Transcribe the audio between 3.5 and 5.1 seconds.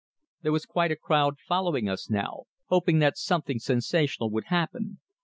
sensational would happen.